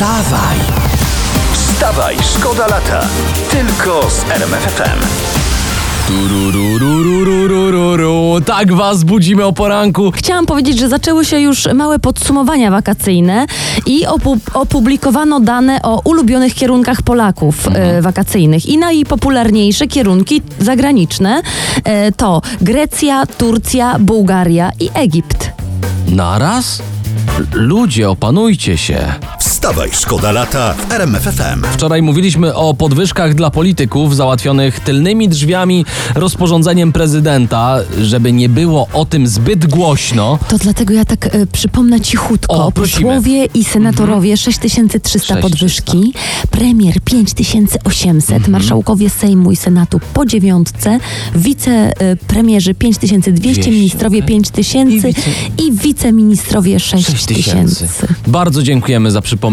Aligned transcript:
Wstawaj! 0.00 0.56
Wstawaj, 1.52 2.16
szkoda 2.36 2.66
lata. 2.66 3.00
Tylko 3.50 4.10
z 4.10 4.30
RMFFM. 4.30 4.98
Tak 8.46 8.72
was 8.72 9.04
budzimy 9.04 9.44
o 9.44 9.52
poranku. 9.52 10.10
Chciałam 10.14 10.46
powiedzieć, 10.46 10.78
że 10.78 10.88
zaczęły 10.88 11.24
się 11.24 11.40
już 11.40 11.68
małe 11.74 11.98
podsumowania 11.98 12.70
wakacyjne 12.70 13.46
i 13.86 14.06
opu- 14.06 14.38
opublikowano 14.54 15.40
dane 15.40 15.82
o 15.82 16.00
ulubionych 16.04 16.54
kierunkach 16.54 17.02
Polaków 17.02 17.68
e, 17.74 18.02
wakacyjnych. 18.02 18.66
I 18.66 18.78
najpopularniejsze 18.78 19.86
kierunki 19.86 20.42
zagraniczne 20.58 21.42
e, 21.84 22.12
to 22.12 22.42
Grecja, 22.60 23.26
Turcja, 23.26 23.96
Bułgaria 23.98 24.70
i 24.80 24.90
Egipt. 24.94 25.50
Naraz? 26.08 26.82
L- 27.38 27.46
Ludzie, 27.52 28.10
opanujcie 28.10 28.78
się. 28.78 28.98
Wstawaj, 29.60 29.90
szkoda 29.92 30.32
lata 30.32 30.74
w 30.74 30.92
RMFFM. 30.92 31.62
Wczoraj 31.72 32.02
mówiliśmy 32.02 32.54
o 32.54 32.74
podwyżkach 32.74 33.34
dla 33.34 33.50
polityków 33.50 34.16
załatwionych 34.16 34.80
tylnymi 34.80 35.28
drzwiami 35.28 35.84
rozporządzeniem 36.14 36.92
prezydenta, 36.92 37.78
żeby 38.02 38.32
nie 38.32 38.48
było 38.48 38.88
o 38.92 39.04
tym 39.04 39.26
zbyt 39.26 39.66
głośno. 39.66 40.38
To 40.48 40.58
dlatego 40.58 40.94
ja 40.94 41.04
tak 41.04 41.26
e, 41.26 41.46
przypomnę 41.46 42.00
cichutko. 42.00 42.66
O, 42.66 42.72
prosimy. 42.72 43.02
Posłowie 43.06 43.44
i 43.44 43.64
senatorowie 43.64 44.36
6300 44.36 45.36
podwyżki, 45.36 46.12
premier 46.50 47.00
5800, 47.00 48.48
marszałkowie 48.48 49.10
Sejmu 49.10 49.50
i 49.52 49.56
Senatu 49.56 50.00
po 50.14 50.26
dziewiątce, 50.26 50.98
wicepremierzy 51.34 52.74
5200, 52.74 53.52
200, 53.62 53.70
ministrowie 53.70 54.18
tak. 54.18 54.28
5000 54.28 54.96
I 54.96 55.00
wice- 55.00 55.30
i 55.58 55.72
wiceministrowie 55.72 56.80
6 56.80 57.06
6000. 57.06 57.86
Bardzo 58.26 58.62
dziękujemy 58.62 59.10
za 59.10 59.22
przypomnienie. 59.22 59.49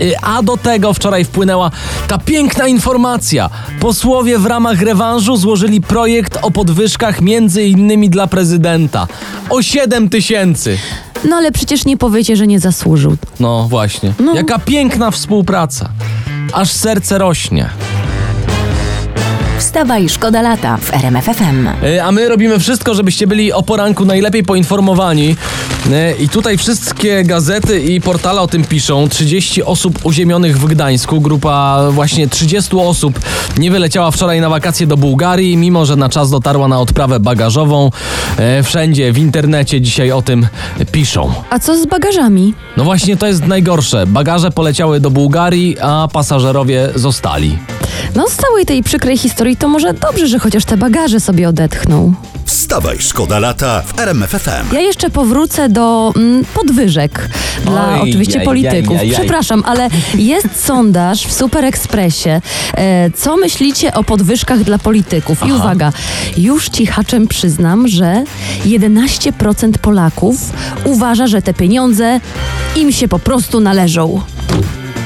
Y, 0.00 0.18
A 0.22 0.42
do 0.42 0.56
tego 0.56 0.94
wczoraj 0.94 1.24
wpłynęła 1.24 1.70
ta 2.08 2.18
piękna 2.18 2.66
informacja. 2.66 3.50
Posłowie 3.80 4.38
w 4.38 4.46
ramach 4.46 4.80
rewanżu 4.82 5.36
złożyli 5.36 5.80
projekt 5.80 6.38
o 6.42 6.50
podwyżkach 6.50 7.20
między 7.20 7.64
innymi 7.64 8.10
dla 8.10 8.26
prezydenta. 8.26 9.06
O 9.50 9.62
7 9.62 10.08
tysięcy. 10.08 10.78
No 11.28 11.36
ale 11.36 11.52
przecież 11.52 11.84
nie 11.84 11.96
powiecie, 11.96 12.36
że 12.36 12.46
nie 12.46 12.60
zasłużył. 12.60 13.16
No 13.40 13.66
właśnie. 13.68 14.12
No. 14.20 14.34
Jaka 14.34 14.58
piękna 14.58 15.10
współpraca. 15.10 15.88
Aż 16.52 16.72
serce 16.72 17.18
rośnie. 17.18 17.68
Wstawaj, 19.64 20.08
szkoda 20.08 20.42
lata 20.42 20.76
w 20.76 20.94
RMFFM. 20.94 21.68
Y, 21.84 22.02
A 22.02 22.12
my 22.12 22.28
robimy 22.28 22.58
wszystko, 22.58 22.94
żebyście 22.94 23.26
byli 23.26 23.52
o 23.52 23.62
poranku 23.62 24.04
najlepiej 24.04 24.42
poinformowani. 24.42 25.36
Y, 25.86 26.22
I 26.22 26.28
tutaj 26.28 26.58
wszystkie 26.58 27.24
gazety 27.24 27.80
i 27.80 28.00
portale 28.00 28.40
o 28.40 28.46
tym 28.46 28.64
piszą. 28.64 29.08
30 29.08 29.62
osób 29.62 29.98
uziemionych 30.06 30.58
w 30.58 30.64
Gdańsku. 30.66 31.20
Grupa 31.20 31.82
właśnie 31.90 32.28
30 32.28 32.76
osób 32.76 33.20
nie 33.58 33.70
wyleciała 33.70 34.10
wczoraj 34.10 34.40
na 34.40 34.48
wakacje 34.48 34.86
do 34.86 34.96
Bułgarii, 34.96 35.56
mimo 35.56 35.86
że 35.86 35.96
na 35.96 36.08
czas 36.08 36.30
dotarła 36.30 36.68
na 36.68 36.80
odprawę 36.80 37.20
bagażową. 37.20 37.90
Y, 38.60 38.62
Wszędzie 38.62 39.12
w 39.12 39.18
internecie 39.18 39.80
dzisiaj 39.80 40.12
o 40.12 40.22
tym 40.22 40.46
piszą. 40.92 41.32
A 41.50 41.58
co 41.58 41.76
z 41.82 41.86
bagażami? 41.86 42.54
No 42.76 42.84
właśnie 42.84 43.16
to 43.16 43.26
jest 43.26 43.46
najgorsze. 43.46 44.06
Bagaże 44.06 44.50
poleciały 44.50 45.00
do 45.00 45.10
Bułgarii, 45.10 45.76
a 45.80 46.08
pasażerowie 46.12 46.88
zostali. 46.94 47.58
No 48.14 48.28
z 48.28 48.36
całej 48.36 48.66
tej 48.66 48.82
przykrej 48.82 49.18
historii 49.18 49.53
to 49.56 49.68
może 49.68 49.94
dobrze, 49.94 50.26
że 50.26 50.38
chociaż 50.38 50.64
te 50.64 50.76
bagaże 50.76 51.20
sobie 51.20 51.48
odetchną. 51.48 52.14
Wstawaj, 52.44 52.96
szkoda 53.00 53.38
lata 53.38 53.82
w 53.82 54.00
RMFFM. 54.00 54.72
Ja 54.72 54.80
jeszcze 54.80 55.10
powrócę 55.10 55.68
do 55.68 56.12
mm, 56.16 56.44
podwyżek 56.54 57.28
dla 57.64 58.00
Oj, 58.00 58.10
oczywiście 58.10 58.36
jaj, 58.36 58.44
polityków. 58.44 58.96
jaj, 58.96 58.96
jaj, 58.96 59.08
jaj. 59.08 59.20
Przepraszam, 59.20 59.62
ale 59.66 59.88
jest 60.14 60.64
sondaż 60.64 61.26
w 61.26 61.32
Super 61.32 61.64
Expressie. 61.64 62.28
E, 62.74 63.10
co 63.10 63.36
myślicie 63.36 63.94
o 63.94 64.04
podwyżkach 64.04 64.64
dla 64.64 64.78
polityków? 64.78 65.46
I 65.46 65.52
uwaga, 65.52 65.92
już 66.36 66.68
cichaczem 66.68 67.28
przyznam, 67.28 67.88
że 67.88 68.24
11% 68.64 69.78
Polaków 69.78 70.36
uważa, 70.84 71.26
że 71.26 71.42
te 71.42 71.54
pieniądze 71.54 72.20
im 72.76 72.92
się 72.92 73.08
po 73.08 73.18
prostu 73.18 73.60
należą. 73.60 74.20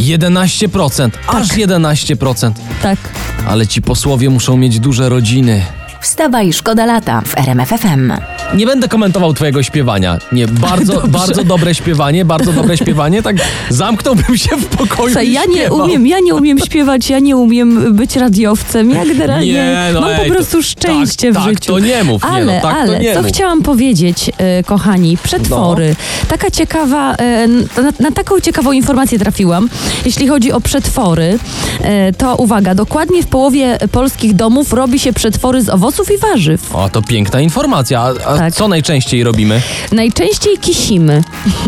11%, 0.00 1.10
aż 1.26 1.48
11%. 1.48 2.52
Tak. 2.82 2.98
Ale 3.46 3.66
ci 3.66 3.82
posłowie 3.82 4.30
muszą 4.30 4.56
mieć 4.56 4.80
duże 4.80 5.08
rodziny. 5.08 5.62
Wstawaj, 6.00 6.52
szkoda 6.52 6.86
lata 6.86 7.20
w 7.20 7.38
RMFFM. 7.38 8.12
Nie 8.54 8.66
będę 8.66 8.88
komentował 8.88 9.34
twojego 9.34 9.62
śpiewania. 9.62 10.18
Nie, 10.32 10.48
bardzo, 10.48 11.02
bardzo 11.18 11.44
dobre 11.44 11.74
śpiewanie, 11.74 12.24
bardzo 12.24 12.52
dobre 12.52 12.76
śpiewanie. 12.76 13.22
Tak 13.22 13.36
zamknąłbym 13.68 14.36
się 14.36 14.56
w 14.56 14.66
pokoju 14.66 15.08
Słuchaj, 15.08 15.32
ja 15.32 15.44
nie 15.44 15.72
umiem, 15.72 16.06
ja 16.06 16.20
nie 16.20 16.34
umiem 16.34 16.58
śpiewać, 16.58 17.10
ja 17.10 17.18
nie 17.18 17.36
umiem 17.36 17.96
być 17.96 18.16
radiowcem. 18.16 18.90
Ja 18.90 19.04
generalnie 19.04 19.52
Nie, 19.52 19.90
no 19.94 20.00
mam 20.00 20.10
ej, 20.10 20.16
po 20.18 20.24
to- 20.24 20.30
prostu 20.34 20.62
szczęście 20.62 21.32
tak, 21.32 21.42
w 21.42 21.44
tak, 21.44 21.54
życiu. 21.54 21.72
to 21.72 21.78
nie 21.78 22.04
mów, 22.04 22.22
nie 22.22 22.28
ale, 22.30 22.44
no, 22.44 22.52
tak 22.52 22.62
to 22.62 22.68
ale, 22.80 22.98
nie 23.00 23.14
co 23.14 23.22
mów. 23.22 23.30
chciałam 23.32 23.62
powiedzieć, 23.62 24.30
e, 24.38 24.62
kochani, 24.62 25.16
przetwory. 25.22 25.96
Taka 26.28 26.50
ciekawa, 26.50 27.14
e, 27.14 27.48
na, 27.48 27.92
na 28.00 28.10
taką 28.10 28.40
ciekawą 28.40 28.72
informację 28.72 29.18
trafiłam. 29.18 29.68
Jeśli 30.04 30.28
chodzi 30.28 30.52
o 30.52 30.60
przetwory, 30.60 31.38
e, 31.80 32.12
to 32.12 32.36
uwaga, 32.36 32.74
dokładnie 32.74 33.22
w 33.22 33.26
połowie 33.26 33.78
polskich 33.92 34.34
domów 34.34 34.72
robi 34.72 34.98
się 34.98 35.12
przetwory 35.12 35.62
z 35.62 35.68
owoców 35.68 36.12
i 36.12 36.18
warzyw. 36.18 36.74
O, 36.76 36.88
to 36.88 37.02
piękna 37.02 37.40
informacja. 37.40 38.12
A, 38.26 38.33
a 38.34 38.38
Tak. 38.38 38.54
co 38.54 38.68
najczęściej 38.68 39.24
robimy? 39.24 39.62
Najczęściej 39.92 40.58
kisimy 40.58 41.22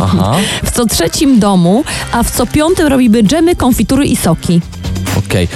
Aha, 0.00 0.36
w 0.64 0.70
co 0.70 0.86
trzecim 0.86 1.38
domu, 1.40 1.84
a 2.12 2.22
w 2.22 2.30
co 2.30 2.46
piątym 2.46 2.86
robimy 2.86 3.22
dżemy, 3.22 3.56
konfitury 3.56 4.04
i 4.06 4.16
soki. 4.16 4.60
okej. 5.18 5.48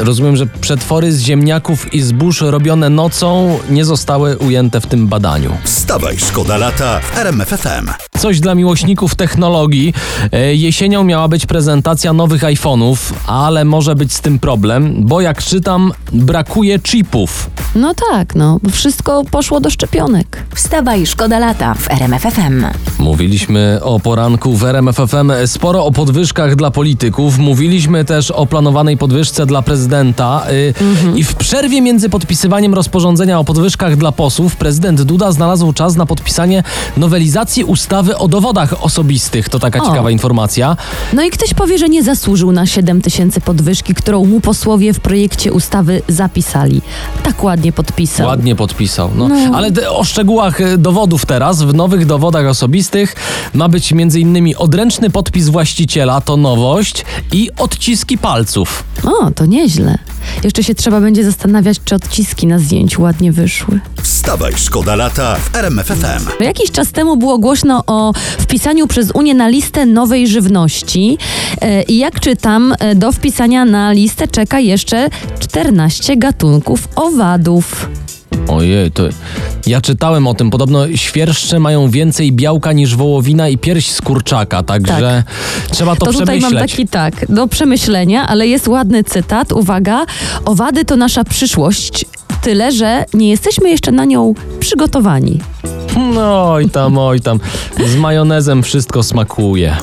Rozumiem, 0.00 0.36
że 0.36 0.46
przetwory 0.46 1.12
z 1.12 1.20
ziemniaków 1.20 1.94
i 1.94 2.00
zbóż 2.02 2.40
robione 2.40 2.90
nocą 2.90 3.58
nie 3.70 3.84
zostały 3.84 4.38
ujęte 4.38 4.80
w 4.80 4.86
tym 4.86 5.06
badaniu. 5.08 5.50
Wstawaj, 5.64 6.18
szkoda 6.18 6.56
lata 6.56 7.00
w 7.00 7.18
RMFFM. 7.18 7.90
Coś 8.18 8.40
dla 8.40 8.54
miłośników 8.54 9.14
technologii. 9.14 9.94
E, 10.32 10.54
Jesienią 10.54 11.04
miała 11.04 11.28
być 11.28 11.46
prezentacja 11.46 12.12
nowych 12.12 12.42
iPhone'ów, 12.42 12.96
ale 13.26 13.64
może 13.64 13.94
być 13.94 14.12
z 14.12 14.20
tym 14.20 14.38
problem, 14.38 14.94
bo 15.06 15.20
jak 15.20 15.42
czytam, 15.42 15.92
brakuje 16.12 16.78
chipów. 16.78 17.50
No 17.74 17.94
tak, 18.10 18.34
no, 18.34 18.60
wszystko 18.72 19.24
poszło 19.30 19.60
do 19.60 19.70
szczepionek. 19.70 20.42
Wstawaj, 20.54 21.06
szkoda 21.06 21.38
lata 21.38 21.74
w 21.74 21.90
RMFFM. 21.90 22.64
Mówiliśmy 23.00 23.78
o 23.82 24.00
poranku 24.00 24.56
w 24.56 24.64
RMFFM 24.64 25.32
sporo 25.46 25.84
o 25.84 25.92
podwyżkach 25.92 26.56
dla 26.56 26.70
polityków. 26.70 27.38
Mówiliśmy 27.38 28.04
też 28.04 28.30
o 28.30 28.46
planowanej 28.46 28.96
podwyżce 28.96 29.46
dla 29.46 29.62
prezydenta. 29.62 30.42
Y, 30.50 30.74
I 31.16 31.24
w 31.24 31.34
przerwie 31.34 31.80
między 31.80 32.08
podpisywaniem 32.08 32.74
rozporządzenia 32.74 33.38
o 33.38 33.44
podwyżkach 33.44 33.96
dla 33.96 34.12
posłów, 34.12 34.56
prezydent 34.56 35.02
Duda 35.02 35.32
znalazł 35.32 35.72
czas 35.72 35.96
na 35.96 36.06
podpisanie 36.06 36.62
nowelizacji 36.96 37.64
ustawy 37.64 38.16
o 38.16 38.28
dowodach 38.28 38.84
osobistych. 38.84 39.48
To 39.48 39.58
taka 39.58 39.82
O. 39.82 39.86
ciekawa 39.86 40.10
informacja. 40.10 40.76
No 41.12 41.22
i 41.22 41.30
ktoś 41.30 41.54
powie, 41.54 41.78
że 41.78 41.88
nie 41.88 42.02
zasłużył 42.02 42.52
na 42.52 42.66
7 42.66 43.02
tysięcy 43.02 43.40
podwyżki, 43.40 43.94
którą 43.94 44.24
mu 44.24 44.40
posłowie 44.40 44.92
w 44.92 45.00
projekcie 45.00 45.52
ustawy 45.52 46.02
zapisali. 46.08 46.82
Tak 47.22 47.44
ładnie 47.44 47.72
podpisał. 47.72 48.26
Ładnie 48.26 48.56
podpisał. 48.56 49.10
No. 49.16 49.28
No. 49.28 49.56
Ale 49.56 49.70
o 49.90 50.04
szczegółach 50.04 50.60
e, 50.60 50.78
dowodów 50.78 51.26
teraz. 51.26 51.62
W 51.62 51.74
nowych 51.74 52.06
dowodach 52.06 52.46
osobistych 52.46 52.89
ma 53.54 53.68
być 53.68 53.92
m.in. 53.92 54.54
odręczny 54.56 55.10
podpis 55.10 55.48
właściciela, 55.48 56.20
to 56.20 56.36
nowość, 56.36 57.04
i 57.32 57.50
odciski 57.58 58.18
palców. 58.18 58.84
O, 59.04 59.30
to 59.30 59.46
nieźle. 59.46 59.98
Jeszcze 60.44 60.64
się 60.64 60.74
trzeba 60.74 61.00
będzie 61.00 61.24
zastanawiać, 61.24 61.80
czy 61.84 61.94
odciski 61.94 62.46
na 62.46 62.58
zdjęciu 62.58 63.02
ładnie 63.02 63.32
wyszły. 63.32 63.80
Wstawaj, 64.02 64.52
szkoda 64.56 64.96
lata 64.96 65.36
w 65.36 65.56
RMFFM. 65.56 66.26
Jakiś 66.40 66.70
czas 66.70 66.92
temu 66.92 67.16
było 67.16 67.38
głośno 67.38 67.82
o 67.86 68.12
wpisaniu 68.38 68.86
przez 68.86 69.10
Unię 69.10 69.34
na 69.34 69.48
listę 69.48 69.86
nowej 69.86 70.28
żywności 70.28 71.18
E, 71.60 71.82
i 71.82 71.98
jak 71.98 72.20
czytam, 72.20 72.74
e, 72.78 72.94
do 72.94 73.12
wpisania 73.12 73.64
na 73.64 73.92
listę 73.92 74.28
czeka 74.28 74.60
jeszcze 74.60 75.08
14 75.38 76.16
gatunków 76.16 76.88
owadów. 76.96 77.88
Ojej, 78.48 78.90
to 78.90 79.02
Ja 79.66 79.80
czytałem 79.80 80.26
o 80.26 80.34
tym. 80.34 80.50
Podobno 80.50 80.96
świerszcze 80.96 81.58
mają 81.60 81.90
więcej 81.90 82.32
białka 82.32 82.72
niż 82.72 82.96
wołowina 82.96 83.48
i 83.48 83.58
pierś 83.58 83.90
z 83.90 84.00
kurczaka, 84.00 84.62
także 84.62 85.22
trzeba 85.70 85.96
to, 85.96 86.06
To 86.06 86.12
tutaj 86.12 86.24
przemyśleć. 86.38 86.52
mam 86.52 86.68
taki 86.68 86.88
tak, 86.88 87.26
do 87.28 87.48
przemyślenia, 87.48 88.26
ale 88.28 88.46
jest 88.46 88.68
ładny 88.68 89.04
cytat. 89.04 89.52
Uwaga, 89.52 90.04
owady 90.44 90.84
to 90.84 90.96
nasza 90.96 91.24
przyszłość. 91.24 92.04
Tyle, 92.42 92.72
że 92.72 93.04
nie 93.14 93.30
jesteśmy 93.30 93.70
jeszcze 93.70 93.92
na 93.92 94.04
nią 94.04 94.34
przygotowani. 94.60 95.40
No 96.14 96.52
oj 96.52 96.70
tam, 96.70 96.98
oj 96.98 97.20
tam. 97.20 97.40
Z 97.86 97.96
majonezem 97.96 98.62
wszystko 98.62 99.02
smakuje. 99.02 99.76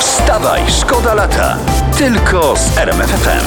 Wstawaj, 0.00 0.60
szkoda 0.80 1.14
lata. 1.14 1.56
Tylko 1.98 2.54
z 2.56 2.78
RMFFM. 2.78 3.46